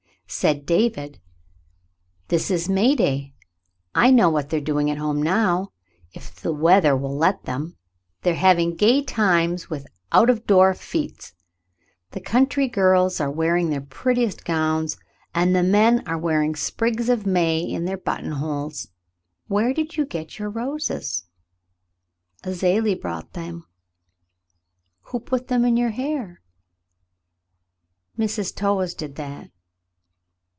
Said 0.33 0.65
David: 0.65 1.19
"This 2.29 2.49
is 2.49 2.69
May 2.69 2.95
day. 2.95 3.33
I 3.93 4.11
know 4.11 4.29
what 4.29 4.47
they're 4.49 4.61
doing 4.61 4.89
at 4.89 4.97
home 4.97 5.21
now, 5.21 5.73
if 6.13 6.33
the 6.33 6.53
weather 6.53 6.95
will 6.95 7.17
let 7.17 7.43
them. 7.43 7.75
They're 8.21 8.35
having 8.35 8.77
gay 8.77 9.03
times 9.03 9.69
with 9.69 9.85
out 10.13 10.29
of 10.29 10.47
door 10.47 10.73
fetes. 10.73 11.33
The 12.11 12.21
country 12.21 12.69
girls 12.69 13.19
are 13.19 13.29
wearing 13.29 13.69
their 13.71 13.81
prettiest 13.81 14.45
gowns, 14.45 14.95
and 15.35 15.53
the 15.53 15.63
men 15.63 16.01
are 16.07 16.17
wearing 16.17 16.55
sprigs 16.55 17.09
of 17.09 17.25
May 17.25 17.59
in 17.59 17.83
their 17.83 17.97
buttonholes. 17.97 18.87
Where 19.47 19.73
did 19.73 19.97
you 19.97 20.05
get 20.05 20.39
your 20.39 20.49
roses?" 20.49 21.25
"Azalie 22.45 22.95
brought 22.95 23.33
them." 23.33 23.65
*'And 25.03 25.11
who 25.11 25.19
put 25.19 25.49
them 25.49 25.65
in 25.65 25.75
your 25.75 25.91
hair.'*" 25.91 26.39
"Mrs. 28.17 28.55
Towahs 28.55 28.95
did 28.95 29.15
that. 29.15 29.51